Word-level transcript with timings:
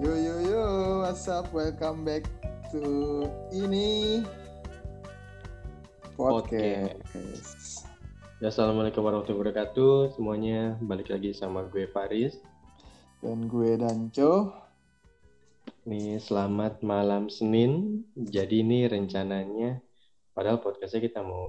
Yo 0.00 0.16
yo 0.16 0.36
yo, 0.48 0.64
what's 1.04 1.28
up? 1.28 1.52
Welcome 1.52 2.08
back 2.08 2.24
to 2.72 2.80
ini 3.52 4.24
podcast. 6.16 7.84
Ya, 8.40 8.48
Assalamualaikum 8.48 9.04
warahmatullahi 9.04 9.52
wabarakatuh 9.52 10.16
semuanya. 10.16 10.80
Balik 10.80 11.12
lagi 11.12 11.36
sama 11.36 11.68
gue 11.68 11.84
Faris. 11.92 12.40
Dan 13.20 13.44
gue 13.44 13.76
Danco. 13.76 14.56
Nih 15.84 16.16
selamat 16.16 16.80
malam 16.80 17.28
Senin. 17.28 18.00
Jadi 18.16 18.64
ini 18.64 18.88
rencananya, 18.88 19.84
padahal 20.32 20.64
podcastnya 20.64 21.04
kita 21.04 21.20
mau 21.20 21.44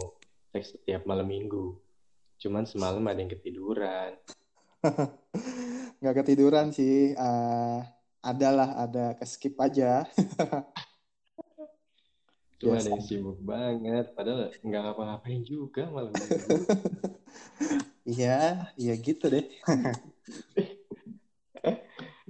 teks 0.51 0.75
setiap 0.75 1.07
malam 1.07 1.31
minggu. 1.31 1.79
Cuman 2.35 2.67
semalam 2.67 2.99
ada 3.07 3.15
yang 3.15 3.31
ketiduran. 3.31 4.19
Nggak 6.03 6.15
ketiduran 6.19 6.75
sih. 6.75 7.15
Uh, 7.15 7.79
adalah 8.21 8.77
ada 8.77 9.17
keskip 9.17 9.57
aja. 9.57 10.05
Cuma 12.61 12.77
ada 12.77 12.93
yang 12.93 13.01
sibuk 13.01 13.41
banget, 13.41 14.13
padahal 14.13 14.53
nggak 14.61 14.81
ngapa-ngapain 14.85 15.41
juga 15.41 15.89
malam. 15.89 16.13
Iya, 18.01 18.65
iya 18.81 18.97
gitu 18.97 19.29
deh. 19.29 19.45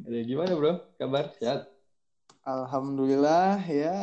Ada 0.03 0.19
gimana 0.27 0.51
bro? 0.59 0.83
Kabar 0.99 1.31
sehat? 1.39 1.71
Alhamdulillah 2.43 3.63
ya 3.63 3.95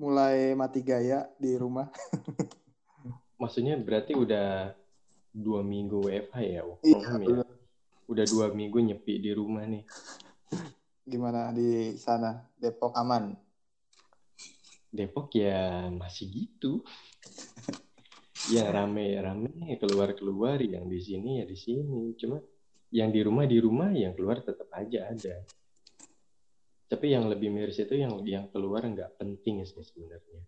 mulai 0.00 0.56
mati 0.56 0.80
gaya 0.80 1.28
di 1.36 1.52
rumah. 1.60 1.92
Maksudnya 3.36 3.76
berarti 3.76 4.16
udah 4.16 4.72
dua 5.36 5.60
minggu 5.60 6.08
WFH 6.08 6.36
ya? 6.40 6.64
Iya, 6.80 6.96
ya? 7.20 7.44
Udah 8.10 8.26
dua 8.26 8.50
minggu 8.50 8.82
nyepi 8.82 9.22
di 9.22 9.30
rumah 9.30 9.62
nih. 9.70 9.86
Gimana 11.06 11.54
di 11.54 11.94
sana? 11.94 12.42
Depok 12.58 12.90
aman? 12.98 13.38
Depok 14.90 15.30
ya 15.38 15.86
masih 15.94 16.26
gitu. 16.26 16.82
yang 18.50 18.66
rame 18.76 19.14
ya 19.14 19.30
rame, 19.30 19.78
keluar 19.78 20.10
keluar, 20.18 20.58
yang 20.58 20.90
di 20.90 20.98
sini 20.98 21.38
ya 21.38 21.44
di 21.46 21.54
sini. 21.54 22.18
Cuma 22.18 22.42
yang 22.90 23.14
di 23.14 23.22
rumah 23.22 23.46
di 23.46 23.62
rumah, 23.62 23.94
yang 23.94 24.18
keluar 24.18 24.42
tetap 24.42 24.66
aja 24.74 25.06
ada. 25.06 25.46
Tapi 26.90 27.14
yang 27.14 27.30
lebih 27.30 27.54
miris 27.54 27.78
itu 27.78 27.94
yang 27.94 28.18
yang 28.26 28.50
keluar 28.50 28.82
nggak 28.82 29.22
penting 29.22 29.62
sih 29.62 29.78
sebenarnya. 29.78 30.42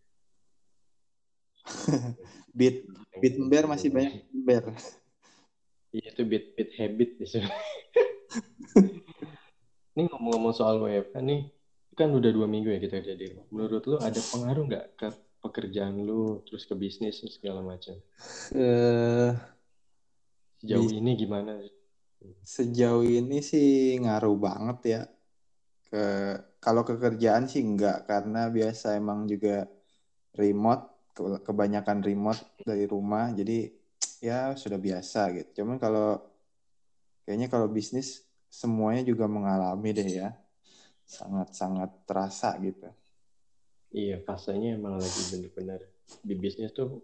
bit 2.58 2.90
bit 3.22 3.34
ember 3.38 3.70
masih 3.70 3.94
banyak 3.94 4.27
ember. 4.34 4.74
Iya 5.92 6.08
itu 6.08 6.22
bit 6.24 6.56
bit 6.56 6.70
habit 6.80 7.10
ya. 7.20 7.44
Ini 9.92 10.08
ngomong-ngomong 10.08 10.56
soal 10.56 10.80
WFH 10.80 11.20
nih, 11.20 11.52
kan 11.92 12.08
udah 12.08 12.32
dua 12.32 12.48
minggu 12.48 12.72
ya 12.72 12.80
kita 12.80 13.04
jadi 13.04 13.12
di 13.20 13.26
rumah. 13.36 13.44
Menurut 13.52 13.84
lu 13.84 14.00
ada 14.00 14.16
pengaruh 14.16 14.64
nggak 14.64 14.86
ke 14.96 15.08
pekerjaan 15.44 16.00
lu, 16.00 16.40
terus 16.48 16.64
ke 16.64 16.72
bisnis 16.72 17.20
segala 17.28 17.60
macam? 17.60 18.00
Uh, 18.56 19.36
Sejauh 20.64 20.88
ini 20.96 21.12
gimana? 21.12 21.60
Sejauh 22.40 23.04
ini 23.04 23.44
sih 23.44 24.00
ngaruh 24.00 24.36
banget 24.40 24.78
ya. 24.88 25.02
Ke 25.92 26.04
kalau 26.56 26.88
ke 26.88 26.96
kerjaan 26.96 27.44
sih 27.52 27.60
enggak 27.60 28.08
karena 28.08 28.48
biasa 28.48 28.96
emang 28.96 29.28
juga 29.28 29.68
remote 30.32 31.12
kebanyakan 31.44 32.00
remote 32.00 32.40
dari 32.64 32.88
rumah 32.88 33.28
jadi 33.36 33.81
ya 34.22 34.54
sudah 34.54 34.78
biasa 34.78 35.34
gitu. 35.34 35.50
Cuman 35.62 35.82
kalau 35.82 36.22
kayaknya 37.26 37.50
kalau 37.50 37.66
bisnis 37.66 38.22
semuanya 38.46 39.02
juga 39.02 39.26
mengalami 39.26 39.90
deh 39.90 40.06
ya 40.06 40.30
sangat-sangat 41.02 41.90
terasa 42.06 42.54
gitu. 42.62 42.86
Iya, 43.92 44.24
fasenya 44.24 44.78
emang 44.78 44.96
lagi 44.96 45.20
bener-bener 45.28 45.84
di 46.24 46.34
bisnis 46.38 46.72
tuh 46.72 47.02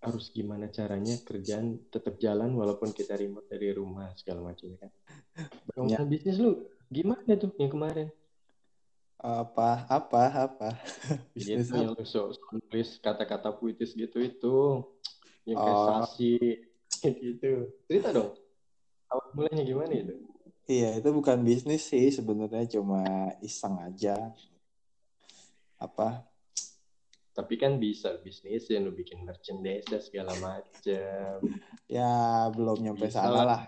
harus 0.00 0.30
gimana 0.30 0.70
caranya 0.70 1.18
kerjaan 1.24 1.82
tetap 1.90 2.16
jalan 2.22 2.54
walaupun 2.54 2.94
kita 2.94 3.18
remote 3.18 3.50
dari 3.50 3.74
rumah 3.74 4.14
segala 4.14 4.52
macam 4.52 4.70
kan. 4.78 4.90
Bangunan 5.74 6.06
ya. 6.06 6.08
bisnis 6.08 6.38
lu 6.38 6.62
gimana 6.88 7.34
tuh 7.36 7.50
yang 7.58 7.72
kemarin? 7.72 8.08
Apa 9.20 9.84
apa 9.90 10.22
apa? 10.46 10.68
bisnis 11.36 11.68
yang 11.74 11.92
lu 11.92 12.04
so, 12.06 12.32
tulis 12.70 12.96
kata-kata 13.02 13.52
puitis 13.52 13.92
gitu 13.92 14.22
itu 14.22 14.54
yang 15.46 15.58
prestasi 15.62 16.34
oh. 17.06 17.14
gitu. 17.22 17.52
Cerita 17.86 18.10
dong. 18.10 18.34
Awal 19.06 19.26
mulanya 19.38 19.62
gimana 19.62 19.94
itu? 19.94 20.14
Iya, 20.66 20.98
itu 20.98 21.08
bukan 21.14 21.46
bisnis 21.46 21.86
sih 21.86 22.10
sebenarnya 22.10 22.66
cuma 22.66 23.30
iseng 23.38 23.78
aja. 23.78 24.34
Apa? 25.78 26.26
Tapi 27.30 27.54
kan 27.54 27.78
bisa 27.78 28.18
bisnis 28.18 28.66
yang 28.66 28.90
lu 28.90 28.92
bikin 28.96 29.22
merchandise 29.22 29.86
dan 29.86 30.02
segala 30.02 30.34
macam. 30.42 31.38
Ya, 31.86 32.50
belum 32.50 32.82
nyampe 32.82 33.06
bisa 33.06 33.22
sana 33.22 33.46
lah. 33.46 33.62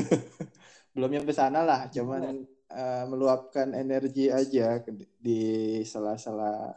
belum 0.96 1.10
nyampe 1.12 1.36
sana 1.36 1.60
lah, 1.60 1.92
cuman 1.92 2.48
uh, 2.72 3.04
meluapkan 3.12 3.76
energi 3.76 4.32
aja 4.32 4.80
di 5.20 5.76
sela-sela 5.84 6.72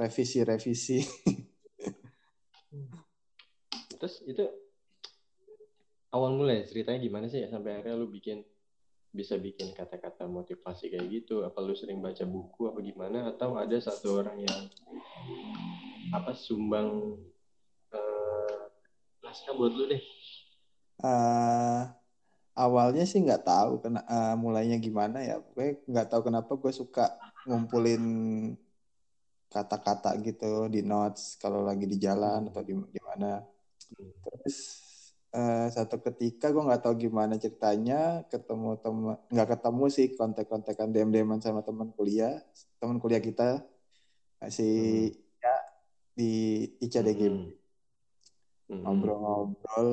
revisi-revisi. 0.00 1.04
Terus 3.96 4.22
itu 4.28 4.44
awal 6.12 6.36
mulai 6.36 6.64
ceritanya 6.64 7.00
gimana 7.00 7.26
sih 7.28 7.44
ya? 7.44 7.48
Sampai 7.52 7.80
akhirnya 7.80 7.96
lu 7.98 8.08
bikin 8.08 8.44
bisa 9.16 9.40
bikin 9.40 9.72
kata-kata 9.72 10.28
motivasi 10.28 10.92
kayak 10.92 11.08
gitu? 11.08 11.44
Apa 11.44 11.64
lu 11.64 11.72
sering 11.72 12.04
baca 12.04 12.24
buku 12.28 12.68
apa 12.68 12.78
gimana? 12.84 13.32
Atau 13.32 13.56
ada 13.56 13.76
satu 13.80 14.20
orang 14.20 14.44
yang 14.44 14.60
apa 16.14 16.36
sumbang 16.36 17.18
uh, 17.90 18.60
buat 19.56 19.72
lu 19.72 19.84
deh? 19.90 20.02
Uh, 21.00 21.88
awalnya 22.56 23.04
sih 23.04 23.20
nggak 23.20 23.44
tahu 23.44 23.84
kena 23.84 24.00
uh, 24.08 24.34
mulainya 24.36 24.76
gimana 24.80 25.24
ya. 25.24 25.40
Gue 25.52 25.80
nggak 25.88 26.12
tahu 26.12 26.28
kenapa 26.28 26.52
gue 26.56 26.72
suka 26.72 27.16
ngumpulin 27.48 28.04
kata-kata 29.46 30.18
gitu 30.20 30.68
di 30.68 30.84
notes 30.84 31.40
kalau 31.40 31.64
lagi 31.64 31.88
di 31.88 31.96
jalan 31.96 32.52
atau 32.52 32.60
di 32.60 32.74
di 32.76 33.00
mana. 33.00 33.55
Terus 33.94 34.56
uh, 35.36 35.66
satu 35.70 36.00
ketika 36.00 36.50
gue 36.50 36.62
nggak 36.62 36.82
tahu 36.82 36.94
gimana 37.08 37.36
ceritanya 37.36 38.24
ketemu 38.32 38.80
teman 38.80 39.16
nggak 39.30 39.48
ketemu 39.56 39.84
sih 39.92 40.06
kontak-kontakan 40.16 40.88
dm 40.90 41.10
dman 41.12 41.40
sama 41.42 41.60
teman 41.60 41.92
kuliah 41.92 42.40
teman 42.80 42.96
kuliah 43.02 43.20
kita 43.20 43.64
si 44.52 44.66
hmm. 44.66 45.42
ya 45.42 45.56
di 46.16 46.32
ICDG 46.80 47.20
hmm. 47.28 47.48
hmm. 48.72 48.80
ngobrol-ngobrol 48.84 49.90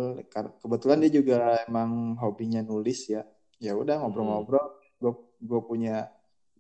kebetulan 0.60 0.98
dia 1.04 1.12
juga 1.12 1.38
emang 1.68 2.16
hobinya 2.20 2.64
nulis 2.64 3.08
ya 3.12 3.24
ya 3.60 3.76
udah 3.76 4.04
ngobrol-ngobrol 4.04 4.80
gue 5.00 5.14
gue 5.44 5.62
punya 5.64 6.08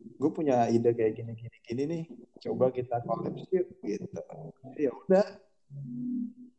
gue 0.04 0.32
punya 0.36 0.68
ide 0.68 0.92
kayak 0.92 1.16
gini 1.16 1.32
gini 1.32 1.58
gini 1.64 1.84
nih 1.88 2.04
coba 2.44 2.76
kita 2.76 3.00
collab 3.08 3.36
gitu 3.40 3.64
ya 4.76 4.92
udah 4.92 5.28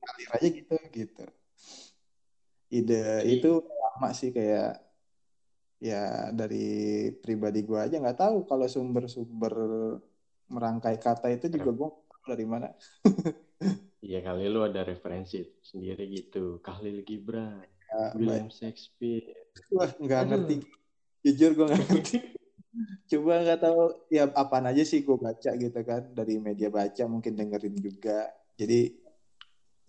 kalir 0.04 0.31
aja 0.37 0.48
gitu 0.48 0.75
gitu. 0.92 1.25
Ide 2.69 3.04
itu 3.28 3.50
lama 3.65 4.10
sih 4.12 4.31
kayak 4.34 4.82
ya 5.84 6.32
dari 6.32 7.10
pribadi 7.20 7.60
gue 7.60 7.76
aja 7.76 8.00
nggak 8.00 8.20
tahu 8.20 8.48
kalau 8.48 8.64
sumber-sumber 8.64 9.54
merangkai 10.48 10.97
kata 10.97 11.28
itu 11.32 11.53
juga 11.53 11.70
gue 11.72 11.88
dari 12.28 12.47
mana. 12.48 12.69
Iya 14.04 14.20
kali 14.20 14.53
lu 14.53 14.60
ada 14.60 14.84
referensi 14.84 15.41
sendiri 15.64 16.04
gitu. 16.12 16.60
Khalil 16.60 17.00
Gibran 17.09 17.64
ya, 17.64 18.12
William 18.12 18.53
baik. 18.53 18.53
Shakespeare. 18.53 19.32
Wah 19.73 19.88
nggak 19.96 20.23
ngerti. 20.28 20.56
Jujur 21.25 21.56
gue 21.56 21.67
nggak 21.73 21.84
ngerti. 21.88 22.17
Coba 23.08 23.40
nggak 23.40 23.61
tahu 23.64 23.81
ya 24.12 24.28
apa 24.28 24.61
aja 24.61 24.84
sih 24.84 25.00
gue 25.08 25.17
baca 25.17 25.50
gitu 25.56 25.81
kan. 25.81 26.05
Dari 26.12 26.37
media 26.37 26.69
baca 26.69 27.05
mungkin 27.08 27.32
dengerin 27.32 27.81
juga. 27.81 28.28
Jadi 28.61 28.93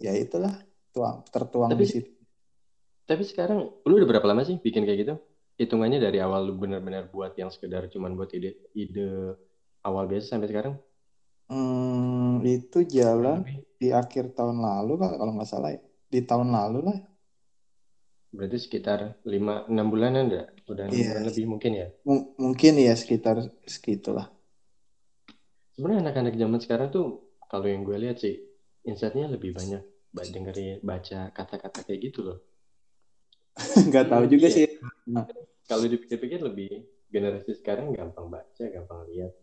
ya 0.01 0.11
itulah 0.15 0.51
tuang 0.91 1.23
tertuang 1.31 1.71
Tapi, 1.71 1.83
di 1.83 1.87
situ 1.87 2.15
tapi 3.05 3.21
sekarang 3.21 3.69
lu 3.85 3.93
udah 4.01 4.09
berapa 4.09 4.25
lama 4.25 4.41
sih 4.41 4.57
bikin 4.57 4.81
kayak 4.83 4.99
gitu? 5.05 5.15
Hitungannya 5.61 6.01
dari 6.01 6.17
awal 6.19 6.49
lu 6.49 6.57
benar-benar 6.57 7.13
buat 7.13 7.37
yang 7.37 7.53
sekedar 7.53 7.87
cuman 7.93 8.17
buat 8.17 8.33
ide 8.33 8.57
ide 8.73 9.37
awal 9.85 10.09
biasa 10.09 10.35
sampai 10.35 10.49
sekarang? 10.49 10.75
Hmm, 11.45 12.41
itu 12.41 12.81
jalan 12.89 13.45
di 13.77 13.93
akhir 13.93 14.33
tahun 14.33 14.57
lalu 14.57 14.97
kalau 14.97 15.31
nggak 15.37 15.49
salah 15.49 15.77
ya. 15.77 15.81
Di 16.09 16.25
tahun 16.25 16.49
lalu 16.49 16.79
lah. 16.89 16.97
Berarti 18.33 18.57
sekitar 18.57 19.21
5 19.21 19.69
6 19.69 19.93
bulanan 19.93 20.27
enggak? 20.27 20.47
Udah 20.65 20.89
6 20.89 20.97
yeah. 20.97 21.13
bulan 21.13 21.23
lebih 21.29 21.45
mungkin 21.45 21.71
ya? 21.77 21.87
M 22.09 22.33
mungkin 22.41 22.73
ya 22.81 22.93
sekitar 22.97 23.37
segitulah. 23.69 24.33
Sebenarnya 25.77 26.09
anak-anak 26.09 26.35
zaman 26.35 26.59
sekarang 26.59 26.89
tuh 26.89 27.37
kalau 27.45 27.69
yang 27.69 27.85
gue 27.85 27.95
lihat 28.01 28.17
sih 28.17 28.41
insightnya 28.85 29.27
lebih 29.29 29.51
banyak 29.51 29.83
dengerin 30.15 30.79
baca 30.79 31.33
kata-kata 31.35 31.83
kayak 31.83 31.99
gitu 32.11 32.19
loh 32.23 32.39
nggak 33.89 34.07
tahu 34.07 34.25
juga 34.31 34.47
iya. 34.47 34.55
sih 34.55 34.65
kalau 35.65 35.85
dipikir-pikir 35.89 36.39
lebih 36.45 36.85
generasi 37.09 37.57
sekarang 37.57 37.93
gampang 37.93 38.29
baca, 38.29 38.63
gampang 38.69 39.01
lihat 39.09 39.33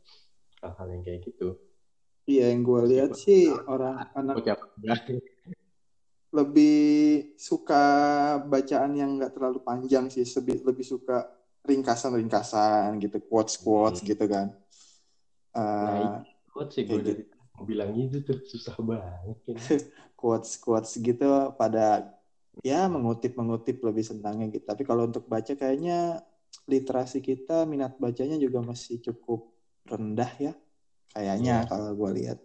hal-hal 0.62 0.88
yang 0.94 1.02
kayak 1.02 1.20
gitu. 1.26 1.58
Iya, 2.28 2.54
yang 2.54 2.62
gue 2.62 2.80
lihat 2.94 3.18
sih 3.18 3.50
orang 3.66 4.06
anak 4.14 4.46
lebih 6.38 6.88
suka 7.36 7.84
bacaan 8.48 8.96
yang 8.96 9.20
nggak 9.20 9.36
terlalu 9.36 9.60
panjang 9.60 10.08
sih, 10.08 10.24
lebih 10.38 10.64
lebih 10.64 10.86
suka 10.86 11.28
ringkasan-ringkasan 11.66 13.02
gitu, 13.02 13.18
quotes-quotes 13.26 14.00
hmm. 14.00 14.08
gitu 14.14 14.24
kan. 14.30 14.46
Uh, 15.52 15.60
nah, 15.60 16.20
quotes 16.54 16.72
sih 16.78 16.86
gue 16.86 17.02
gitu. 17.02 17.24
Bilang 17.60 17.92
itu 17.94 18.24
tuh 18.24 18.40
susah 18.48 18.76
banget. 18.80 19.36
quotes-quotes 20.20 20.96
gitu 21.02 21.50
pada 21.58 22.08
ya 22.64 22.86
mengutip-mengutip 22.86 23.82
lebih 23.84 24.04
senangnya 24.06 24.48
gitu. 24.48 24.64
Tapi 24.64 24.82
kalau 24.86 25.08
untuk 25.08 25.26
baca 25.26 25.52
kayaknya 25.52 26.22
literasi 26.68 27.18
kita 27.24 27.64
minat 27.66 27.96
bacanya 27.98 28.36
juga 28.38 28.62
masih 28.62 29.00
cukup 29.02 29.50
rendah 29.88 30.30
ya 30.38 30.52
kayaknya 31.12 31.64
ya. 31.64 31.68
kalau 31.68 31.90
gue 31.96 32.10
lihat 32.22 32.38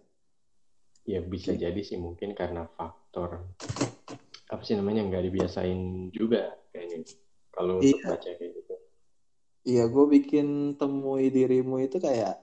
ya 1.08 1.20
bisa 1.24 1.56
gitu. 1.56 1.64
jadi 1.64 1.80
sih 1.80 1.96
mungkin 1.96 2.36
karena 2.36 2.68
faktor 2.76 3.48
apa 4.48 4.62
sih 4.64 4.76
namanya 4.76 5.04
nggak 5.08 5.24
dibiasain 5.28 6.12
juga 6.12 6.52
kayaknya 6.72 7.04
kalau 7.52 7.80
iya. 7.80 8.04
baca 8.04 8.30
kayak 8.36 8.52
gitu 8.52 8.74
iya 9.64 9.84
gue 9.88 10.04
bikin 10.08 10.76
temui 10.76 11.32
dirimu 11.32 11.80
itu 11.80 11.96
kayak 12.00 12.36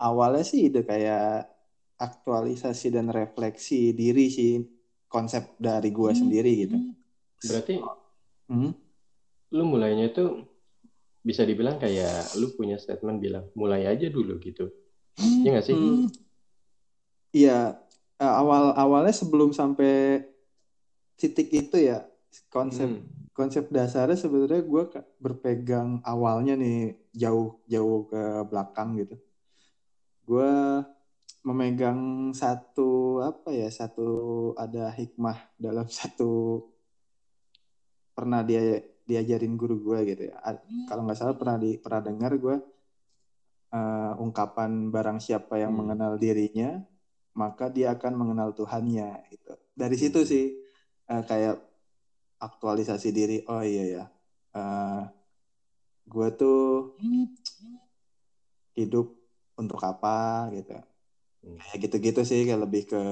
awalnya 0.00 0.44
sih 0.44 0.72
ide 0.72 0.84
kayak 0.84 1.51
aktualisasi 1.98 2.88
dan 2.92 3.12
refleksi 3.12 3.92
diri 3.92 4.28
sih 4.32 4.62
konsep 5.08 5.56
dari 5.60 5.92
gue 5.92 6.10
hmm. 6.12 6.20
sendiri 6.20 6.52
gitu 6.66 6.78
berarti 7.42 7.74
hmm? 8.48 8.72
lu 9.52 9.64
mulainya 9.68 10.08
tuh 10.14 10.52
bisa 11.22 11.46
dibilang 11.46 11.78
kayak 11.78 12.34
lu 12.42 12.50
punya 12.58 12.76
statement 12.82 13.22
bilang 13.22 13.46
mulai 13.54 13.86
aja 13.86 14.10
dulu 14.10 14.42
gitu. 14.42 14.66
Iya 15.16 15.62
gak 15.62 15.66
sih? 15.70 15.74
Hmm. 15.78 16.10
Iya, 17.32 17.78
uh, 18.18 18.34
awal 18.42 18.74
awalnya 18.74 19.14
sebelum 19.14 19.54
sampai 19.54 20.26
titik 21.16 21.48
itu 21.54 21.78
ya 21.78 22.02
konsep 22.50 22.90
hmm. 22.90 23.30
konsep 23.32 23.70
dasarnya 23.70 24.18
sebenarnya 24.18 24.66
gue 24.66 24.82
berpegang 25.22 26.02
awalnya 26.02 26.58
nih 26.58 26.98
jauh 27.14 27.62
jauh 27.70 28.10
ke 28.10 28.22
belakang 28.50 28.98
gitu. 28.98 29.14
Gue 30.26 30.50
memegang 31.42 32.30
satu 32.30 33.18
apa 33.18 33.50
ya 33.50 33.66
satu 33.66 34.06
ada 34.54 34.94
hikmah 34.94 35.38
dalam 35.58 35.86
satu 35.98 36.62
pernah 38.14 38.46
dia 38.46 38.78
diajarin 39.02 39.58
guru 39.58 39.82
gue 39.82 39.98
gitu 40.14 40.22
ya. 40.30 40.38
Hmm. 40.38 40.86
Kalau 40.86 41.02
nggak 41.04 41.18
salah 41.18 41.34
pernah 41.34 41.56
di 41.58 41.74
pernah 41.76 42.00
dengar 42.06 42.32
gue 42.38 42.56
uh, 43.74 44.12
ungkapan 44.22 44.94
barang 44.94 45.18
siapa 45.18 45.58
yang 45.58 45.74
hmm. 45.74 45.80
mengenal 45.82 46.12
dirinya 46.16 46.78
maka 47.32 47.72
dia 47.72 47.96
akan 47.96 48.12
mengenal 48.14 48.52
Tuhannya 48.52 49.26
itu. 49.32 49.52
Dari 49.72 49.96
situ 49.98 50.22
hmm. 50.22 50.28
sih 50.28 50.46
uh, 51.10 51.22
kayak 51.26 51.58
aktualisasi 52.38 53.08
diri. 53.10 53.38
Oh 53.48 53.64
iya 53.64 53.84
ya. 53.88 54.04
Uh, 54.52 55.02
gue 56.06 56.28
tuh 56.36 56.94
hidup 58.76 59.10
untuk 59.56 59.80
apa 59.82 60.46
gitu. 60.54 60.76
Kayak 61.42 61.78
gitu-gitu 61.90 62.20
sih 62.22 62.46
kayak 62.46 62.62
lebih 62.62 62.82
ke 62.86 63.02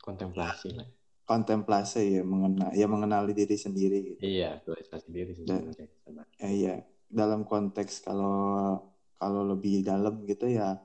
kontemplasi 0.00 0.72
lah. 0.72 0.88
kontemplasi 1.28 2.16
ya 2.16 2.22
mengenal 2.24 2.70
ya 2.72 2.86
mengenali 2.88 3.34
diri 3.36 3.56
sendiri 3.58 3.98
gitu. 4.14 4.20
iya 4.24 4.56
aktualisasi 4.56 5.08
diri 5.10 5.32
sendiri 5.34 5.74
Dan, 5.74 6.22
ya, 6.40 6.48
iya 6.48 6.74
dalam 7.10 7.42
konteks 7.44 8.06
kalau 8.06 8.78
kalau 9.18 9.42
lebih 9.44 9.82
dalam 9.84 10.22
gitu 10.24 10.46
ya 10.48 10.78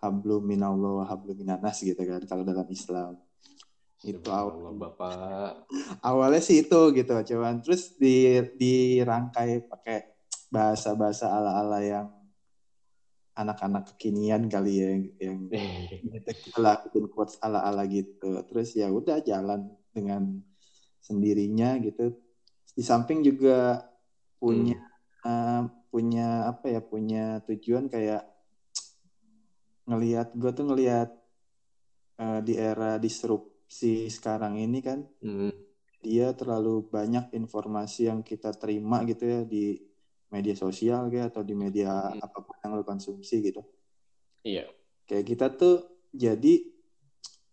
hablum 0.00 0.42
minallah 0.44 1.06
hablum 1.08 1.36
minanas 1.36 1.80
gitu 1.80 2.00
kan 2.00 2.20
kalau 2.28 2.44
dalam 2.44 2.66
Islam. 2.68 3.20
Itu 4.00 4.32
awal 4.32 4.80
bapak. 4.80 5.68
awalnya 6.08 6.40
sih 6.40 6.64
itu 6.64 6.80
gitu 6.96 7.12
cuman 7.12 7.60
terus 7.60 7.92
di 8.00 8.40
dirangkai 8.56 9.68
pakai 9.68 10.08
bahasa 10.48 10.96
bahasa 10.96 11.28
ala 11.30 11.60
ala 11.60 11.78
yang 11.84 12.08
anak-anak 13.40 13.96
kekinian 13.96 14.52
kali 14.52 14.72
ya 14.76 14.90
yang 15.24 15.48
kita 15.48 16.60
lakukan 16.60 17.08
quotes 17.08 17.40
ala-ala 17.40 17.88
gitu. 17.88 18.36
Terus 18.44 18.76
ya 18.76 18.92
udah 18.92 19.24
jalan 19.24 19.72
dengan 19.96 20.44
sendirinya 21.00 21.80
gitu. 21.80 22.12
Di 22.76 22.84
samping 22.84 23.24
juga 23.24 23.88
punya 24.36 24.76
hmm. 24.76 25.24
uh, 25.24 25.62
punya 25.90 26.46
apa 26.48 26.70
ya 26.70 26.80
punya 26.80 27.42
tujuan 27.48 27.90
kayak 27.90 28.22
ngelihat 29.90 30.32
gue 30.38 30.50
tuh 30.54 30.64
ngelihat 30.70 31.10
uh, 32.22 32.40
di 32.40 32.54
era 32.54 32.94
disrupsi 33.02 34.06
sekarang 34.06 34.54
ini 34.62 34.78
kan 34.78 35.02
hmm. 35.02 35.50
dia 35.98 36.30
terlalu 36.30 36.86
banyak 36.86 37.34
informasi 37.34 38.06
yang 38.06 38.22
kita 38.22 38.54
terima 38.54 39.02
gitu 39.02 39.26
ya 39.26 39.40
di 39.42 39.89
media 40.30 40.54
sosial 40.54 41.10
kayak 41.10 41.34
atau 41.34 41.42
di 41.42 41.54
media 41.58 41.90
hmm. 41.90 42.22
apa 42.22 42.38
pun 42.42 42.56
yang 42.62 42.72
lo 42.78 42.86
konsumsi 42.86 43.42
gitu. 43.42 43.62
Iya. 44.46 44.70
Kayak 45.04 45.24
kita 45.26 45.46
tuh 45.54 45.76
jadi 46.14 46.54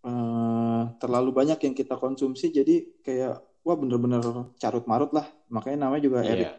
uh, 0.05 0.93
terlalu 1.01 1.33
banyak 1.33 1.57
yang 1.57 1.75
kita 1.75 1.97
konsumsi 1.97 2.53
jadi 2.53 2.85
kayak 3.01 3.41
wah 3.65 3.77
bener-bener 3.77 4.21
carut 4.61 4.85
marut 4.85 5.11
lah. 5.11 5.25
Makanya 5.49 5.89
namanya 5.89 6.03
juga 6.05 6.19
iya. 6.23 6.31
era, 6.33 6.51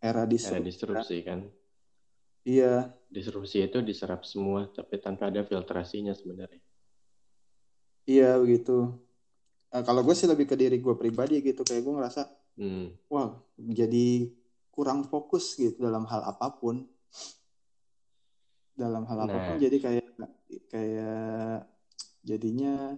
era 0.00 0.22
disrupsi. 0.24 0.56
Era 0.56 0.64
disrupsi 0.64 1.16
kan. 1.22 1.40
Iya. 2.48 2.74
Disrupsi 3.12 3.58
itu 3.60 3.78
diserap 3.84 4.24
semua 4.24 4.64
tapi 4.72 4.96
tanpa 4.96 5.28
ada 5.28 5.44
filtrasinya 5.44 6.16
sebenarnya. 6.16 6.62
Iya 8.08 8.40
begitu. 8.40 8.96
Nah, 9.70 9.82
kalau 9.86 10.02
gue 10.02 10.16
sih 10.18 10.26
lebih 10.26 10.50
ke 10.50 10.58
diri 10.58 10.82
gue 10.82 10.94
pribadi 10.98 11.38
gitu 11.46 11.62
kayak 11.62 11.86
gue 11.86 11.94
ngerasa 11.94 12.26
hmm. 12.58 13.06
wah 13.06 13.38
jadi 13.54 14.26
kurang 14.80 15.04
fokus 15.04 15.60
gitu 15.60 15.76
dalam 15.84 16.08
hal 16.08 16.24
apa 16.24 16.56
pun. 16.56 16.88
Dalam 18.72 19.04
hal 19.04 19.28
apa 19.28 19.36
pun 19.44 19.54
nah. 19.60 19.60
jadi 19.60 19.76
kayak 19.76 20.08
kayak 20.72 21.68
jadinya 22.24 22.96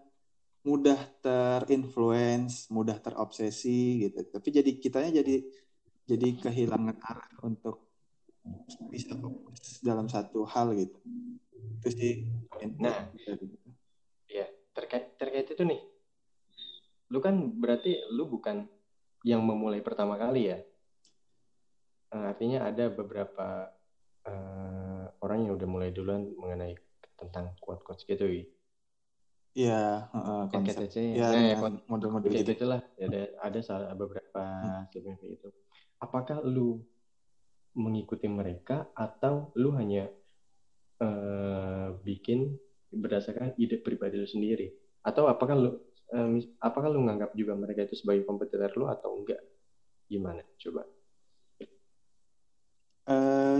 mudah 0.63 0.95
terinfluence 1.19 2.71
mudah 2.71 3.03
terobsesi 3.03 4.07
gitu. 4.07 4.23
Tapi 4.31 4.49
jadi 4.55 4.71
kitanya 4.79 5.27
jadi 5.27 5.43
jadi 6.07 6.39
kehilangan 6.39 7.03
arah 7.03 7.35
untuk 7.43 7.83
bisa 8.87 9.19
fokus 9.19 9.83
dalam 9.83 10.07
satu 10.07 10.47
hal 10.47 10.79
gitu. 10.79 11.03
Itu 11.83 11.89
sih. 11.91 12.15
Nah. 12.79 13.11
Ya 14.31 14.47
terkait 14.71 15.19
terkait 15.19 15.51
itu 15.51 15.67
nih. 15.67 15.83
Lu 17.11 17.19
kan 17.19 17.35
berarti 17.59 18.07
lu 18.15 18.31
bukan 18.31 18.71
yang 19.27 19.43
memulai 19.43 19.83
pertama 19.83 20.15
kali 20.15 20.47
ya 20.47 20.63
artinya 22.13 22.69
ada 22.69 22.93
beberapa 22.93 23.73
uh, 24.29 25.05
orang 25.25 25.49
yang 25.49 25.53
udah 25.57 25.69
mulai 25.69 25.91
duluan 25.95 26.29
mengenai 26.37 26.77
tentang 27.17 27.57
quote-quote 27.63 28.05
gitu 28.05 28.27
Iya, 29.53 30.09
uh, 30.17 30.49
konsep. 30.49 30.89
Ya, 30.97 31.29
nah, 31.29 31.45
ya, 31.45 31.57
model-model 31.85 32.33
gitu. 32.33 32.57
itulah. 32.57 32.81
Ada 32.97 33.37
ada 33.37 33.61
salah 33.61 33.93
beberapa 33.93 34.41
hmm. 34.97 35.29
itu. 35.29 35.49
Apakah 36.01 36.41
lu 36.41 36.81
mengikuti 37.77 38.29
mereka 38.33 38.89
atau 38.97 39.53
lu 39.61 39.77
hanya 39.77 40.09
uh, 41.05 41.93
bikin 42.01 42.57
berdasarkan 42.89 43.53
ide 43.61 43.77
pribadi 43.85 44.17
lu 44.17 44.25
sendiri? 44.25 44.73
Atau 45.05 45.29
apakah 45.29 45.53
lu 45.53 45.71
um, 46.17 46.41
apakah 46.57 46.89
lu 46.89 47.05
menganggap 47.05 47.37
juga 47.37 47.53
mereka 47.53 47.85
itu 47.85 48.01
sebagai 48.01 48.25
kompetitor 48.25 48.73
lu 48.73 48.89
atau 48.89 49.21
enggak? 49.21 49.41
Gimana? 50.09 50.41
Coba. 50.57 50.89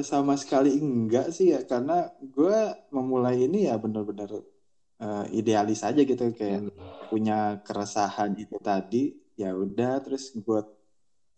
Sama 0.03 0.35
sekali 0.37 0.77
enggak 0.77 1.31
sih 1.31 1.55
ya 1.55 1.63
karena 1.65 2.11
gue 2.21 2.59
memulai 2.91 3.47
ini 3.47 3.71
ya 3.71 3.79
benar-benar 3.79 4.31
uh, 5.03 5.27
idealis 5.35 5.83
aja 5.83 6.03
gitu 6.03 6.31
kayak 6.35 6.69
hmm. 6.69 7.09
punya 7.11 7.63
keresahan 7.67 8.35
itu 8.39 8.57
tadi 8.63 9.15
ya 9.35 9.55
udah 9.57 10.03
terus 10.05 10.35
gue 10.37 10.61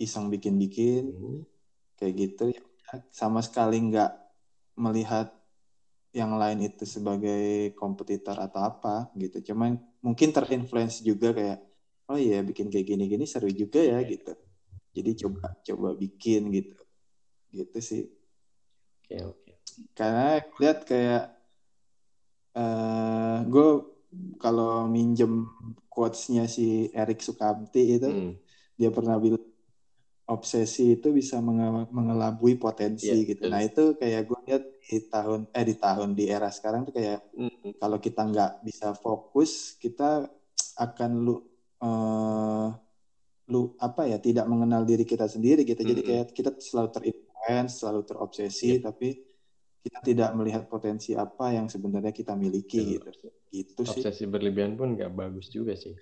iseng 0.00 0.28
bikin-bikin 0.28 1.14
hmm. 1.14 1.40
kayak 1.96 2.14
gitu 2.18 2.44
ya 2.50 2.62
sama 3.10 3.40
sekali 3.40 3.80
enggak 3.80 4.12
melihat 4.74 5.30
yang 6.14 6.38
lain 6.38 6.62
itu 6.70 6.86
sebagai 6.86 7.74
kompetitor 7.74 8.38
atau 8.38 8.62
apa 8.62 9.10
gitu 9.18 9.50
cuman 9.50 9.78
mungkin 9.98 10.30
terinfluence 10.30 11.02
juga 11.02 11.34
kayak 11.34 11.58
oh 12.06 12.18
iya 12.18 12.38
bikin 12.46 12.70
kayak 12.70 12.86
gini-gini 12.86 13.26
seru 13.26 13.50
juga 13.50 13.82
ya 13.82 13.98
iya. 13.98 14.14
gitu 14.14 14.32
jadi 14.94 15.10
coba 15.26 15.58
coba 15.66 15.88
bikin 15.98 16.54
gitu 16.54 16.78
gitu 17.50 17.78
sih 17.82 18.02
oke 19.04 19.12
okay, 19.12 19.20
oke 19.20 19.36
okay. 19.44 19.54
karena 19.92 20.28
lihat 20.60 20.78
kayak 20.88 21.22
uh, 22.56 22.62
eh, 22.62 23.38
gue 23.46 23.68
kalau 24.40 24.86
minjem 24.88 25.44
quotesnya 25.90 26.48
si 26.48 26.88
Erik 26.94 27.20
Sukamti 27.20 27.98
itu 27.98 28.08
hmm. 28.08 28.32
dia 28.78 28.90
pernah 28.90 29.18
bilang 29.18 29.42
obsesi 30.24 30.96
itu 30.96 31.12
bisa 31.12 31.36
menge- 31.44 31.92
mengelabui 31.92 32.56
potensi 32.56 33.12
Iya, 33.12 33.28
gitu. 33.28 33.44
betul. 33.44 33.52
Nah 33.52 33.60
itu 33.60 33.82
kayak 34.00 34.22
gue 34.24 34.38
lihat 34.48 34.64
di 34.80 34.98
tahun 35.12 35.40
eh 35.52 35.64
di 35.68 35.74
tahun 35.76 36.08
di 36.16 36.24
era 36.32 36.48
sekarang 36.48 36.88
tuh 36.88 36.94
kayak 36.96 37.20
Mm, 37.34 37.74
kalau 37.82 37.98
kita 37.98 38.22
nggak 38.30 38.52
bisa 38.62 38.94
fokus 38.94 39.74
kita 39.82 40.24
akan 40.78 41.10
lu 41.18 41.36
eh, 41.82 42.68
lu 43.52 43.76
apa 43.76 44.08
ya 44.08 44.16
tidak 44.16 44.48
mengenal 44.48 44.86
diri 44.88 45.04
kita 45.04 45.28
sendiri 45.28 45.66
gitu. 45.68 45.82
Jadi 45.82 46.00
Mm-mm. 46.00 46.08
kayak 46.08 46.26
kita 46.32 46.50
selalu 46.56 46.88
terinfluence, 46.94 47.33
selalu 47.68 48.02
terobsesi, 48.04 48.80
Iya. 48.80 48.90
tapi 48.90 49.08
kita 49.84 50.00
tidak 50.00 50.30
melihat 50.32 50.64
potensi 50.64 51.12
apa 51.12 51.52
yang 51.52 51.68
sebenarnya 51.68 52.08
kita 52.08 52.32
miliki 52.32 52.96
Betul. 52.96 53.12
gitu. 53.12 53.28
Gitu 53.52 53.80
sih. 53.84 54.00
Obsesi 54.00 54.24
berlebihan 54.24 54.74
pun 54.74 54.96
nggak 54.96 55.12
bagus 55.12 55.52
juga 55.52 55.76
sih. 55.76 55.92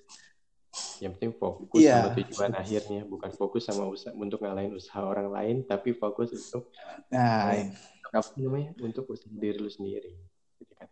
Yang 1.03 1.13
penting 1.19 1.33
fokus 1.37 1.83
Iya. 1.83 1.95
sama 1.99 2.09
tujuan 2.17 2.53
akhirnya, 2.55 3.03
bukan 3.05 3.31
fokus 3.35 3.63
sama 3.67 3.85
usaha 3.91 4.15
untuk 4.15 4.41
ngalahin 4.41 4.73
usaha 4.73 5.03
orang 5.03 5.29
lain, 5.29 5.57
tapi 5.67 5.93
fokus 5.93 6.31
untuk 6.33 6.71
Nah, 7.11 7.53
eh, 7.59 7.69
apa 8.07 8.23
namanya? 8.39 8.71
Untuk 8.81 9.11
usaha 9.11 9.29
diri 9.35 9.59
lu 9.59 9.69
sendiri. 9.69 10.15
Gitu 10.63 10.73
kan. 10.79 10.89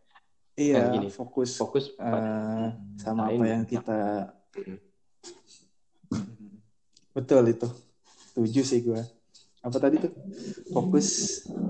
iya 0.59 0.92
gini, 0.92 1.09
fokus 1.09 1.57
Fokus 1.57 1.88
pada 1.95 2.21
eh, 2.21 2.71
sama 3.00 3.30
apa 3.33 3.45
yang 3.47 3.64
kita 3.64 4.35
Mm. 4.50 4.76
betul 7.14 7.45
itu. 7.47 7.69
Setuju 8.35 8.61
sih 8.66 8.80
gue. 8.83 9.00
Apa 9.61 9.76
tadi 9.76 9.97
tuh? 10.00 10.12
Fokus 10.73 11.09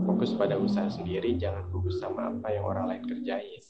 fokus 0.07 0.31
pada 0.35 0.59
usaha 0.59 0.87
sendiri, 0.91 1.35
jangan 1.39 1.67
fokus 1.71 1.99
sama 1.99 2.31
apa 2.31 2.51
yang 2.55 2.67
orang 2.67 2.87
lain 2.87 3.03
kerjain. 3.07 3.63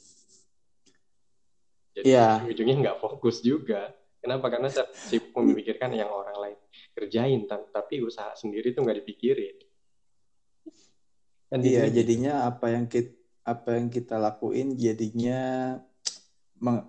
Jadi 1.91 2.07
Iya. 2.07 2.45
ujungnya 2.47 2.75
nggak 2.81 2.99
fokus 3.01 3.43
juga. 3.43 3.91
Kenapa? 4.21 4.53
Karena 4.53 4.69
saya 4.69 4.85
sibuk 4.93 5.33
memikirkan 5.41 5.91
yang 5.97 6.13
orang 6.13 6.37
lain 6.37 6.57
kerjain, 6.93 7.49
ta- 7.49 7.65
tapi 7.73 8.05
usaha 8.05 8.31
sendiri 8.37 8.71
tuh 8.71 8.85
nggak 8.85 9.01
dipikirin. 9.01 9.57
Kan 11.49 11.59
Iya, 11.65 11.89
gitu. 11.89 11.97
jadinya 11.99 12.47
apa 12.47 12.71
yang 12.71 12.85
kita 12.87 13.17
apa 13.41 13.73
yang 13.73 13.89
kita 13.89 14.21
lakuin 14.21 14.77
jadinya 14.77 15.41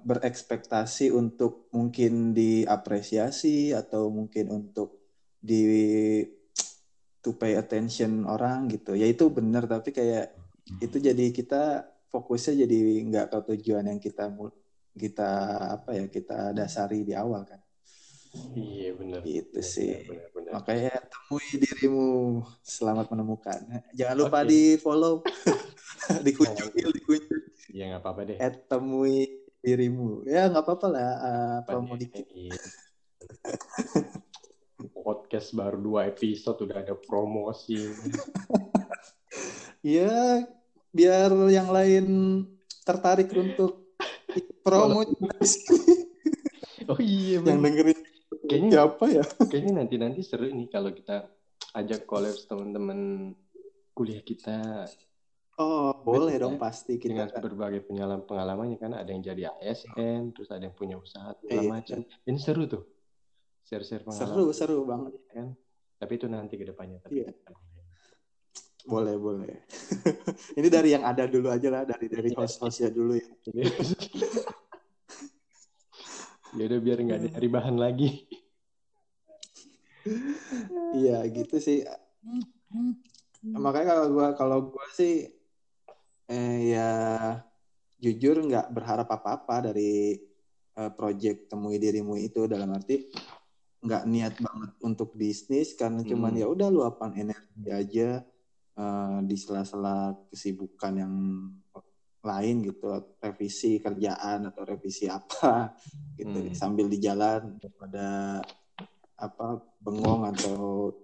berekspektasi 0.04 1.08
untuk 1.08 1.72
mungkin 1.72 2.36
diapresiasi 2.36 3.72
atau 3.72 4.12
mungkin 4.12 4.52
untuk 4.52 5.00
di 5.40 5.64
to 7.22 7.30
pay 7.40 7.54
attention 7.56 8.26
orang 8.26 8.68
gitu. 8.70 8.92
Ya 8.98 9.06
itu 9.06 9.24
benar 9.30 9.64
tapi 9.70 9.90
kayak 9.94 10.34
itu 10.82 10.96
jadi 10.98 11.24
kita 11.32 11.62
fokusnya 12.12 12.54
jadi 12.66 12.78
nggak 13.08 13.26
ke 13.32 13.38
tujuan 13.54 13.84
yang 13.90 14.00
kita 14.02 14.30
kita 14.92 15.30
apa 15.80 15.90
ya 15.96 16.04
kita 16.10 16.52
dasari 16.52 17.02
di 17.08 17.14
awal 17.16 17.42
kan. 17.48 17.60
Iya 18.56 18.96
benar. 18.96 19.20
Gitu 19.24 19.60
Benar, 19.60 19.64
sih. 19.64 19.92
benar, 20.08 20.28
benar. 20.32 20.50
Makanya 20.56 20.92
temui 21.12 21.48
dirimu, 21.60 22.08
selamat 22.64 23.06
menemukan. 23.12 23.58
Jangan 23.92 24.16
lupa 24.16 24.40
Oke. 24.40 24.48
di 24.48 24.62
follow, 24.80 25.20
dikunjungi, 26.26 26.80
dikunjungi. 26.80 27.72
Ya 27.76 27.92
nggak 27.92 28.02
apa-apa 28.04 28.20
deh. 28.28 28.36
At 28.40 28.54
temui 28.68 29.28
dirimu. 29.60 30.24
Ya 30.24 30.48
nggak 30.48 30.64
apa-apa 30.64 30.86
lah, 30.88 31.10
uh, 31.20 31.56
Apa 31.60 31.76
promo 31.76 31.92
deh, 31.92 32.08
dikit. 32.08 32.26
iya. 32.32 32.56
Podcast 35.02 35.50
baru 35.52 35.76
dua 35.76 36.06
episode 36.06 36.62
udah 36.62 36.78
ada 36.80 36.94
promosi. 36.94 37.76
Ya 39.82 40.46
biar 40.88 41.34
yang 41.50 41.66
lain 41.66 42.06
tertarik 42.82 43.34
untuk 43.34 43.90
promo. 44.62 45.02
Oh 46.86 46.98
iya 46.98 47.42
yang 47.42 47.58
dengerin 47.58 47.98
Kayaknya 48.46 48.70
siapa 48.70 49.04
ya? 49.08 49.24
kayaknya 49.42 49.72
nanti 49.76 49.94
nanti 49.96 50.20
seru 50.20 50.46
nih 50.46 50.68
kalau 50.68 50.90
kita 50.90 51.26
ajak 51.72 52.04
collab 52.04 52.36
teman-teman 52.42 53.32
kuliah 53.90 54.20
kita 54.20 54.86
Oh 55.54 55.92
boleh 55.96 56.36
Betul, 56.36 56.42
dong 56.42 56.56
ya. 56.56 56.60
pasti 56.60 56.92
dengan 56.96 57.26
kita. 57.26 57.38
berbagai 57.38 57.82
pengalaman 57.82 58.22
pengalamannya 58.22 58.78
kan 58.78 58.92
ada 58.94 59.08
yang 59.08 59.20
jadi 59.20 59.50
ASN 59.52 60.30
terus 60.30 60.48
ada 60.48 60.62
yang 60.62 60.72
punya 60.72 60.94
usaha 60.94 61.34
segala 61.36 61.58
Iya. 61.58 61.70
macam 61.70 61.98
ini 62.22 62.38
seru 62.38 62.64
tuh 62.66 62.82
share-share 63.62 64.02
pengalaman 64.02 64.28
Seru 64.28 64.44
seru 64.52 64.78
banget. 64.84 65.14
kan 65.30 65.54
tapi 65.96 66.12
itu 66.18 66.26
nanti 66.26 66.58
ke 66.58 66.66
depannya 66.66 66.98
tapi 66.98 67.22
Iya. 67.22 67.30
Boleh 68.82 69.14
boleh. 69.14 69.62
Ini 70.58 70.66
dari 70.66 70.90
yang 70.90 71.06
ada 71.06 71.30
dulu 71.30 71.54
aja 71.54 71.70
lah, 71.70 71.86
dari 71.86 72.10
dari 72.10 72.34
host-hostnya 72.34 72.90
dulu 72.90 73.14
ya. 73.14 73.30
Jadi- 73.46 73.62
ya 76.58 76.62
udah 76.66 76.80
biar 76.82 76.98
nggak 77.00 77.20
ada 77.32 77.48
bahan 77.48 77.78
lagi 77.78 78.26
Iya 80.92 81.22
gitu 81.30 81.62
sih. 81.62 81.86
Makanya 83.46 83.86
kalau 83.94 84.06
gua 84.10 84.28
kalau 84.34 84.58
gua 84.68 84.86
sih 84.92 85.30
eh, 86.26 86.56
ya 86.74 86.90
jujur 88.02 88.42
nggak 88.42 88.74
berharap 88.74 89.06
apa-apa 89.06 89.70
dari 89.70 90.18
eh, 90.74 90.90
project 90.98 91.46
temui 91.48 91.78
dirimu 91.78 92.18
itu 92.18 92.50
dalam 92.50 92.74
arti 92.74 93.06
nggak 93.82 94.02
niat 94.06 94.34
banget 94.38 94.70
untuk 94.80 95.10
bisnis 95.18 95.74
karena 95.74 96.06
cuman 96.06 96.38
Hmm. 96.38 96.40
ya 96.40 96.46
udah 96.46 96.68
luapan 96.70 97.10
energi 97.18 97.66
aja 97.66 98.22
eh, 98.72 99.18
di 99.26 99.36
sela-sela 99.36 100.14
kesibukan 100.30 100.94
yang 100.96 101.14
lain 102.22 102.62
gitu 102.62 102.86
revisi 103.18 103.82
kerjaan 103.82 104.46
atau 104.46 104.62
revisi 104.62 105.10
apa 105.10 105.74
gitu 106.18 106.38
Hmm. 106.46 106.54
sambil 106.54 106.86
di 106.86 107.02
jalan 107.02 107.58
pada 107.74 108.38
apa 109.18 109.46
bengong 109.82 110.30
atau 110.30 110.94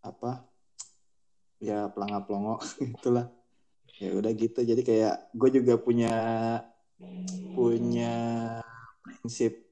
apa 0.00 0.48
ya 1.60 1.92
pelangap 1.92 2.24
pelongo 2.24 2.56
itulah 2.96 3.28
ya 4.00 4.14
udah 4.16 4.32
gitu 4.32 4.64
jadi 4.64 4.80
kayak 4.80 5.14
gue 5.36 5.50
juga 5.60 5.74
punya 5.76 6.14
punya 7.52 8.14
prinsip 9.04 9.67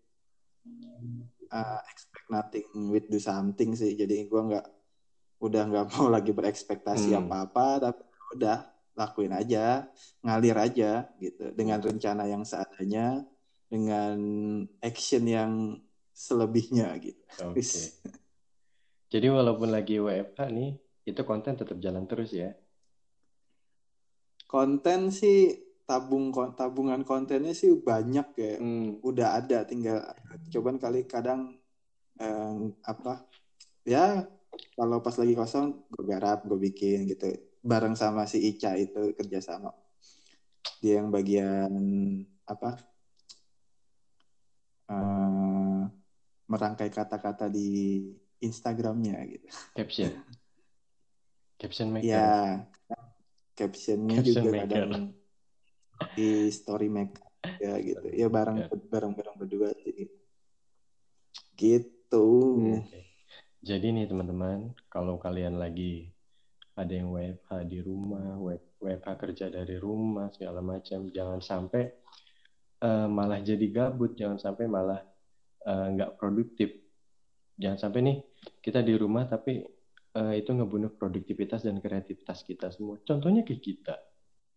uh, 1.50 1.80
expect 1.90 2.26
nothing 2.28 2.66
with 2.90 3.06
do 3.10 3.18
something 3.20 3.74
sih. 3.74 3.94
Jadi 3.94 4.26
gue 4.26 4.42
nggak 4.42 4.66
udah 5.42 5.62
nggak 5.68 5.86
mau 5.96 6.08
lagi 6.08 6.32
berekspektasi 6.32 7.12
Hmm. 7.12 7.26
apa-apa 7.26 7.90
tapi 7.90 8.02
udah 8.36 8.58
lakuin 8.96 9.34
aja 9.36 9.86
ngalir 10.24 10.56
aja 10.56 11.10
gitu. 11.20 11.52
Dengan 11.52 11.82
rencana 11.82 12.24
yang 12.26 12.42
seadanya 12.42 13.22
dengan 13.66 14.18
action 14.78 15.24
yang 15.26 15.52
selebihnya 16.16 16.94
gitu. 17.02 17.22
Oke. 17.50 17.60
Jadi 19.12 19.26
walaupun 19.30 19.70
lagi 19.70 20.02
WFH 20.02 20.40
nih 20.50 20.70
itu 21.06 21.20
konten 21.22 21.54
tetap 21.54 21.78
jalan 21.78 22.06
terus 22.10 22.34
ya? 22.34 22.50
Konten 24.46 25.10
sih 25.10 25.65
tabung 25.86 26.34
tabungan 26.58 27.06
kontennya 27.06 27.54
sih 27.54 27.78
banyak 27.78 28.28
ya. 28.34 28.52
Hmm. 28.58 28.98
udah 29.00 29.38
ada 29.38 29.62
tinggal 29.62 30.02
coban 30.50 30.76
kali 30.82 31.06
kadang 31.06 31.54
eh, 32.18 32.56
apa 32.82 33.22
ya 33.86 34.26
kalau 34.74 34.98
pas 34.98 35.14
lagi 35.14 35.38
kosong 35.38 35.86
gue 35.88 36.04
garap 36.04 36.42
gue 36.44 36.58
bikin 36.58 37.06
gitu. 37.06 37.30
Bareng 37.62 37.94
sama 37.98 38.26
si 38.30 38.42
Ica 38.42 38.74
itu 38.78 39.14
kerjasama 39.14 39.70
dia 40.82 41.00
yang 41.00 41.08
bagian 41.14 41.72
apa 42.46 42.82
eh, 44.90 45.82
merangkai 46.46 46.90
kata-kata 46.90 47.46
di 47.46 48.02
Instagramnya 48.42 49.22
gitu. 49.30 49.46
Caption. 49.72 50.12
Caption 51.56 51.88
maker. 51.94 52.04
ya 52.04 52.60
captionnya 53.56 54.20
Caption 54.20 54.44
juga 54.44 54.50
maker. 54.52 54.68
kadang 54.68 54.92
di 56.16 56.48
story 56.48 56.88
maker 56.88 57.22
ya 57.60 57.78
gitu 57.78 58.08
ya 58.10 58.26
bareng 58.26 58.66
Maker. 58.66 58.78
bareng 58.90 59.12
bareng 59.14 59.36
berdua 59.36 59.70
sih 59.84 60.08
gitu. 61.56 62.26
Jadi 63.66 63.90
nih 63.90 64.06
teman-teman, 64.06 64.76
kalau 64.86 65.18
kalian 65.18 65.58
lagi 65.58 66.12
ada 66.76 66.92
yang 66.92 67.10
WFH 67.10 67.50
di 67.66 67.80
rumah, 67.82 68.38
WFH 68.78 69.08
kerja 69.16 69.46
dari 69.50 69.74
rumah 69.80 70.30
segala 70.30 70.60
macam, 70.62 71.08
jangan 71.10 71.40
sampai 71.42 71.90
eh, 72.84 73.08
malah 73.08 73.40
jadi 73.42 73.66
gabut, 73.72 74.14
jangan 74.14 74.38
sampai 74.38 74.70
malah 74.70 75.00
eh, 75.66 75.86
nggak 75.96 76.14
produktif. 76.20 76.70
Jangan 77.56 77.88
sampai 77.88 78.00
nih 78.04 78.16
kita 78.60 78.84
di 78.84 78.94
rumah 78.94 79.24
tapi 79.26 79.64
eh, 80.14 80.34
itu 80.36 80.50
ngebunuh 80.52 80.94
produktivitas 80.94 81.64
dan 81.66 81.80
kreativitas 81.80 82.44
kita 82.44 82.70
semua. 82.70 83.00
Contohnya 83.02 83.42
kayak 83.42 83.62
kita. 83.64 83.96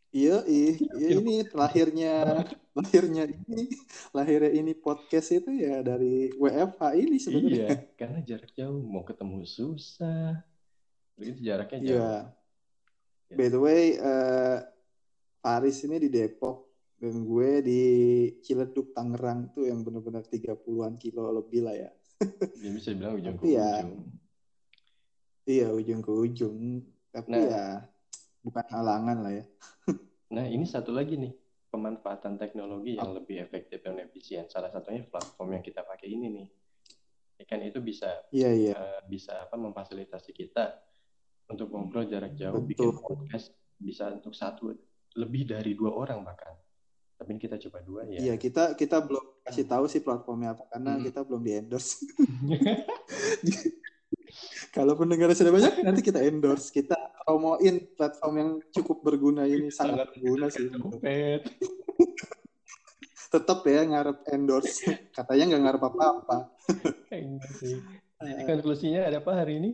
Iya, 0.10 0.42
ih, 0.50 0.74
iya, 0.98 1.22
ini 1.22 1.46
lahirnya 1.54 2.42
lahirnya 2.74 3.30
ini 3.30 3.70
lahirnya 4.10 4.50
ini 4.58 4.74
podcast 4.74 5.30
itu 5.38 5.54
ya 5.54 5.86
dari 5.86 6.34
WFH 6.34 6.82
ini 6.98 7.18
sebenarnya. 7.22 7.68
Iya, 7.70 7.78
karena 7.94 8.20
jarak 8.26 8.52
jauh, 8.58 8.82
mau 8.82 9.06
ketemu 9.06 9.46
susah. 9.46 10.42
Begitu 11.14 11.40
jaraknya 11.46 11.80
jauh. 11.86 11.94
Iya. 11.94 12.16
By 13.38 13.48
the 13.54 13.62
way, 13.62 13.84
eh, 14.02 14.58
Paris 15.46 15.78
ini 15.86 16.02
di 16.02 16.10
Depok 16.10 16.74
dan 16.98 17.22
gue 17.22 17.52
di 17.62 17.84
Ciledug 18.42 18.90
Tangerang 18.98 19.54
tuh 19.54 19.70
yang 19.70 19.86
benar-benar 19.86 20.26
30-an 20.26 20.98
kilo 20.98 21.30
lebih 21.30 21.70
lah 21.70 21.78
ya. 21.78 21.92
Dia 22.58 22.72
bisa 22.74 22.98
bilang 22.98 23.22
ujung 23.22 23.38
ke 23.38 23.46
ya, 23.46 23.86
ujung. 23.86 23.94
Iya 25.46 25.68
ujung 25.70 26.02
ke 26.02 26.12
ujung. 26.12 26.60
Tapi 27.14 27.30
Nah. 27.30 27.46
ya 27.46 27.66
bukan 28.40 28.66
halangan 28.72 29.18
lah 29.20 29.34
ya. 29.34 29.46
Nah, 30.30 30.46
ini 30.46 30.62
satu 30.64 30.94
lagi 30.94 31.18
nih, 31.18 31.34
pemanfaatan 31.70 32.38
teknologi 32.38 32.96
yang 32.96 33.14
lebih 33.14 33.42
efektif 33.42 33.82
dan 33.82 33.98
efisien. 33.98 34.46
Salah 34.46 34.70
satunya 34.70 35.02
platform 35.06 35.58
yang 35.58 35.64
kita 35.64 35.82
pakai 35.82 36.08
ini 36.10 36.28
nih. 36.30 36.48
Ya 37.40 37.46
kan 37.48 37.64
itu 37.64 37.80
bisa 37.80 38.28
Iya 38.30 38.52
iya. 38.52 38.74
eh, 38.76 39.02
bisa 39.08 39.48
apa 39.48 39.56
memfasilitasi 39.56 40.36
kita 40.36 40.76
untuk 41.50 41.72
ngobrol 41.72 42.06
jarak 42.06 42.36
jauh, 42.36 42.62
Betul. 42.62 42.68
bikin 42.68 42.90
podcast 43.00 43.50
bisa 43.80 44.12
untuk 44.12 44.36
satu 44.36 44.76
lebih 45.16 45.50
dari 45.50 45.74
dua 45.74 45.96
orang 45.96 46.22
bahkan. 46.22 46.54
Tapi 47.18 47.36
ini 47.36 47.42
kita 47.42 47.58
coba 47.68 47.80
dua 47.82 48.02
ya. 48.08 48.20
Iya 48.22 48.36
kita 48.36 48.76
kita 48.78 49.02
belum 49.02 49.44
kasih 49.44 49.66
tahu 49.66 49.86
sih 49.90 50.00
platformnya 50.00 50.54
apa 50.54 50.64
karena 50.70 51.00
Hmm. 51.00 51.04
kita 51.04 51.20
belum 51.26 51.42
di 51.42 51.52
endorse. 51.58 52.06
Kalau 54.70 54.94
pendengar 54.94 55.34
sudah 55.34 55.54
banyak 55.54 55.82
nanti 55.82 56.02
kita 56.06 56.22
endorse. 56.22 56.70
Kita 56.70 56.96
promoin 57.26 57.82
platform 57.98 58.34
yang 58.38 58.50
cukup 58.74 59.02
berguna 59.02 59.46
ini 59.50 59.74
sangat 59.74 60.14
berguna 60.14 60.50
sih. 60.50 60.70
Tetap 63.30 63.60
ya 63.66 63.86
ngarep 63.86 64.18
endorse. 64.34 64.86
Katanya 65.14 65.54
nggak 65.54 65.64
ngarep 65.66 65.84
apa-apa. 65.94 66.38
Enggak 67.14 67.54
sih. 67.58 67.78
Jadi 68.20 68.44
konklusinya 68.44 69.02
ada 69.08 69.18
apa 69.24 69.32
hari 69.32 69.64
ini? 69.64 69.72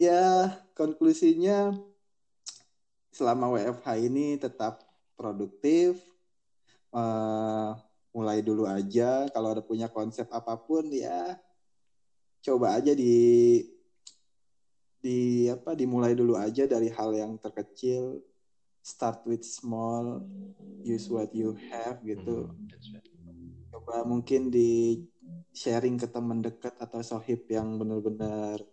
Ya 0.00 0.56
konklusinya 0.72 1.76
selama 3.12 3.52
WFH 3.52 3.88
ini 4.00 4.38
tetap 4.40 4.86
produktif. 5.18 6.00
Eh, 6.90 7.70
mulai 8.16 8.40
dulu 8.40 8.64
aja. 8.64 9.28
Kalau 9.28 9.52
ada 9.52 9.62
punya 9.62 9.92
konsep 9.92 10.26
apa 10.32 10.56
pun 10.56 10.88
ya 10.88 11.38
coba 12.40 12.76
aja 12.80 12.92
di 12.96 13.60
di 15.00 15.48
apa 15.48 15.72
dimulai 15.72 16.12
dulu 16.12 16.36
aja 16.36 16.68
dari 16.68 16.92
hal 16.92 17.10
yang 17.16 17.40
terkecil. 17.40 18.20
Start 18.80 19.28
with 19.28 19.44
small, 19.44 20.24
use 20.80 21.04
what 21.12 21.28
you 21.36 21.52
have 21.68 22.00
gitu. 22.00 22.48
Hmm. 22.48 23.68
Coba 23.68 24.08
mungkin 24.08 24.48
di 24.48 25.04
sharing 25.52 26.00
ke 26.00 26.08
teman 26.08 26.40
dekat 26.40 26.72
atau 26.80 27.04
sohib 27.04 27.44
yang 27.52 27.76
benar-benar 27.76 28.64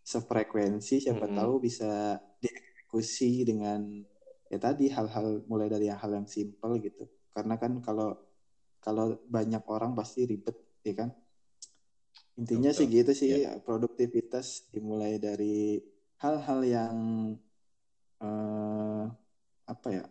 sefrekuensi, 0.00 1.04
siapa 1.04 1.28
Mm-mm. 1.28 1.38
tahu 1.38 1.54
bisa 1.60 2.18
dieksekusi 2.40 3.44
dengan 3.44 4.02
ya 4.50 4.58
tadi 4.58 4.90
hal-hal 4.90 5.46
mulai 5.46 5.70
dari 5.70 5.86
hal 5.92 6.10
yang 6.10 6.26
simple 6.26 6.80
gitu. 6.82 7.06
Karena 7.30 7.54
kan 7.60 7.78
kalau 7.78 8.16
kalau 8.80 9.14
banyak 9.28 9.62
orang 9.68 9.92
pasti 9.92 10.24
ribet, 10.24 10.56
ya 10.82 10.94
kan? 10.96 11.12
Intinya 12.40 12.70
sih 12.72 12.86
Betul. 12.88 12.96
gitu 12.96 13.12
sih 13.12 13.30
produktivitas 13.66 14.46
dimulai 14.72 15.20
dari 15.20 15.76
hal-hal 16.24 16.60
yang 16.64 16.96
eh, 18.24 19.02
apa 19.68 19.88
ya? 19.92 20.04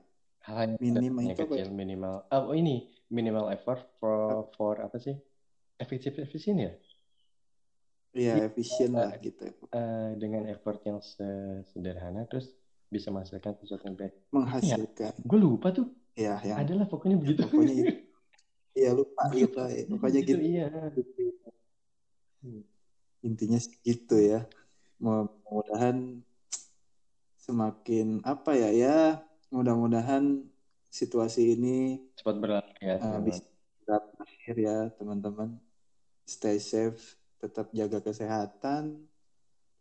Hal 0.45 0.55
yang 0.65 0.77
Minim 0.77 1.13
yang 1.17 1.33
itu 1.33 1.43
apa? 1.43 1.55
kecil 1.57 1.69
minimal. 1.73 2.13
Oh 2.31 2.53
ini 2.53 2.85
minimal 3.09 3.49
effort 3.53 3.81
for 3.99 4.45
for 4.55 4.75
apa 4.79 4.97
sih? 5.01 5.15
Efektif 5.81 6.21
efisien 6.21 6.57
ya? 6.61 6.71
Ya 8.13 8.33
efisien 8.45 8.93
lah 8.93 9.13
gitu. 9.21 9.45
Eh, 9.69 10.09
dengan 10.17 10.43
effort 10.49 10.81
yang 10.81 10.97
se- 11.01 11.61
sederhana 11.69 12.25
terus 12.25 12.49
bisa 12.89 13.13
menghasilkan 13.13 13.53
sesuatu 13.61 13.85
yang 13.85 13.97
baik. 13.97 14.13
Menghasilkan. 14.33 15.13
Gue 15.29 15.39
lupa 15.39 15.69
tuh. 15.69 15.87
Ya, 16.17 16.41
yang 16.41 16.65
Adalah 16.65 16.85
pokoknya 16.89 17.17
begitu. 17.21 17.41
pokoknya 17.45 17.73
itu. 17.85 17.93
Iya 18.73 18.89
lupa 18.97 19.23
gitu. 19.33 19.57
ya. 19.61 19.83
Pokoknya 19.85 20.19
gitu. 20.25 20.41
Iya. 20.41 20.67
Intinya 23.19 23.59
gitu 23.83 24.15
ya. 24.15 24.47
Mudah-mudahan 24.99 26.23
semakin 27.39 28.21
apa 28.21 28.53
ya 28.53 28.69
ya 28.69 28.97
mudah-mudahan 29.49 30.45
situasi 30.93 31.57
ini 31.57 31.97
Cepat 32.13 32.35
berlalu 32.37 32.69
ya. 32.77 32.95
uh, 32.97 33.17
teman-teman. 33.17 33.25
bisa 33.25 33.95
berakhir 34.13 34.55
ya 34.59 34.77
teman-teman. 34.93 35.49
Stay 36.29 36.61
safe, 36.61 37.17
tetap 37.41 37.73
jaga 37.73 37.97
kesehatan, 38.05 39.01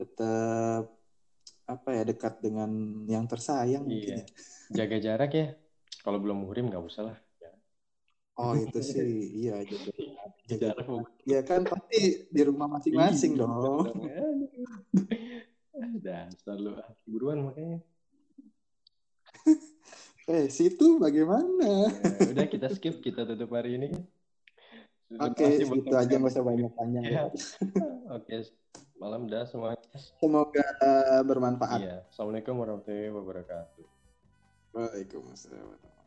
tetap 0.01 0.89
apa 1.69 1.89
ya 1.93 2.03
dekat 2.09 2.41
dengan 2.41 2.71
yang 3.05 3.29
tersayang 3.29 3.85
Iya. 3.85 4.25
ya. 4.25 4.25
Jaga 4.73 4.97
jarak 4.97 5.31
ya. 5.37 5.47
Kalau 6.01 6.17
belum 6.17 6.49
muhrim 6.49 6.73
nggak 6.73 6.81
usah 6.81 7.13
lah. 7.13 7.19
Ya. 8.39 8.45
Oh 8.47 8.55
itu 8.65 8.79
sih 8.79 9.35
iya 9.35 9.67
jaga 9.67 9.91
jaga 10.47 10.69
ya 11.27 11.43
kan 11.43 11.67
pasti 11.67 12.31
di 12.31 12.43
rumah 12.47 12.71
masing-masing 12.79 13.35
Iya, 13.35 13.43
dong. 13.43 13.87
Dasar 15.99 16.57
lu 16.59 16.79
ah, 16.79 16.91
buruan 17.03 17.51
makanya. 17.51 17.83
Eh 20.29 20.53
situ 20.53 21.01
bagaimana? 21.01 21.89
Ya, 21.89 22.37
udah 22.37 22.47
kita 22.53 22.69
skip, 22.69 23.01
kita 23.01 23.25
tutup 23.25 23.49
hari 23.49 23.81
ini. 23.81 23.97
Oke, 25.17 25.41
buat 25.41 25.57
segitu 25.57 25.95
aja 25.97 26.15
nggak 26.21 26.33
usah 26.37 26.45
banyak-banyak. 26.45 27.03
Ya. 27.09 27.33
Oke, 28.21 28.45
malam 29.01 29.25
dah 29.25 29.49
semuanya. 29.49 29.81
Semoga 30.21 30.69
uh, 30.85 31.25
bermanfaat. 31.25 31.81
Iya. 31.81 31.97
Assalamualaikum 32.13 32.61
warahmatullahi 32.61 33.09
wabarakatuh. 33.09 33.87
Waalaikumsalam. 34.77 35.98